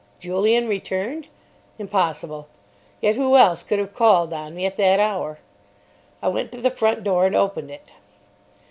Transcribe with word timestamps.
Julian 0.19 0.67
returned? 0.67 1.27
Impossible. 1.77 2.47
Yet 3.01 3.17
who 3.17 3.37
else 3.37 3.61
could 3.61 3.77
have 3.77 3.93
called 3.93 4.33
on 4.33 4.55
me 4.55 4.65
at 4.65 4.75
that 4.77 4.99
hour? 4.99 5.37
I 6.23 6.27
went 6.27 6.51
to 6.53 6.57
the 6.59 6.71
front 6.71 7.03
door, 7.03 7.27
and 7.27 7.35
opened 7.35 7.69
it. 7.69 7.91